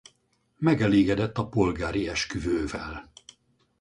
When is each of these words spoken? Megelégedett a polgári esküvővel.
Megelégedett 0.57 1.37
a 1.37 1.47
polgári 1.47 2.07
esküvővel. 2.07 3.11